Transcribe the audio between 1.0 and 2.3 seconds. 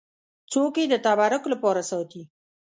تبرک لپاره ساتي.